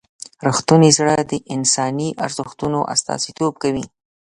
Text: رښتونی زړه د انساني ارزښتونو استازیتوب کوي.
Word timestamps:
رښتونی 0.47 0.89
زړه 0.97 1.15
د 1.31 1.33
انساني 1.55 2.09
ارزښتونو 2.25 2.79
استازیتوب 2.93 3.53
کوي. 3.63 3.85